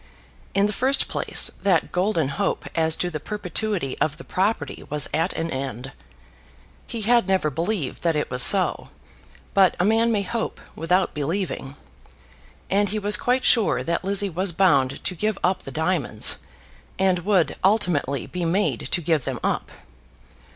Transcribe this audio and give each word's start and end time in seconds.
In 0.55 0.65
the 0.65 0.73
first 0.73 1.07
place, 1.07 1.51
that 1.61 1.91
golden 1.91 2.29
hope 2.29 2.65
as 2.73 2.95
to 2.95 3.11
the 3.11 3.19
perpetuity 3.19 3.95
of 3.99 4.17
the 4.17 4.23
property 4.23 4.83
was 4.89 5.07
at 5.13 5.31
an 5.33 5.51
end. 5.51 5.91
He 6.87 7.01
had 7.01 7.27
never 7.27 7.51
believed 7.51 8.01
that 8.01 8.15
it 8.15 8.31
was 8.31 8.41
so; 8.41 8.89
but 9.53 9.75
a 9.79 9.85
man 9.85 10.11
may 10.11 10.23
hope 10.23 10.59
without 10.75 11.13
believing. 11.13 11.75
And 12.67 12.89
he 12.89 12.97
was 12.97 13.15
quite 13.15 13.45
sure 13.45 13.83
that 13.83 14.03
Lizzie 14.03 14.27
was 14.27 14.51
bound 14.51 15.03
to 15.03 15.13
give 15.13 15.37
up 15.43 15.61
the 15.61 15.71
diamonds, 15.71 16.39
and 16.97 17.19
would 17.19 17.55
ultimately 17.63 18.25
be 18.25 18.43
made 18.43 18.79
to 18.89 19.01
give 19.01 19.23
them 19.25 19.39
up. 19.43 19.69